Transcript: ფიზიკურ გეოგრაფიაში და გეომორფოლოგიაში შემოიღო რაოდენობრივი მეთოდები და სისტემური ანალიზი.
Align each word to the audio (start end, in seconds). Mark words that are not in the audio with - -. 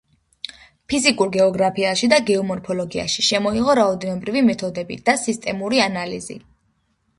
ფიზიკურ 0.93 1.29
გეოგრაფიაში 1.35 2.09
და 2.13 2.19
გეომორფოლოგიაში 2.31 3.27
შემოიღო 3.29 3.77
რაოდენობრივი 3.83 4.45
მეთოდები 4.49 5.01
და 5.11 5.19
სისტემური 5.27 5.87
ანალიზი. 5.89 6.43